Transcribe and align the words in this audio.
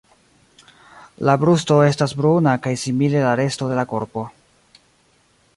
La 1.29 1.35
brusto 1.43 1.77
estas 1.89 2.17
bruna 2.21 2.55
kaj 2.65 2.73
simile 2.87 3.23
la 3.29 3.37
resto 3.43 3.71
de 3.73 3.81
la 3.81 3.85
korpo. 3.95 4.29